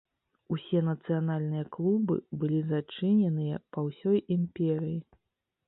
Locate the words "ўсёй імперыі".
3.91-4.99